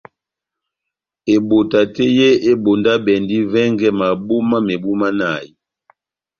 Ebota 1.33 1.79
tɛ́h 1.93 2.11
yé 2.17 2.27
ebondabɛndi 2.51 3.37
vɛngɛ 3.51 3.87
mabo 3.99 4.35
mámebu 4.49 4.91
manahi. 4.99 5.49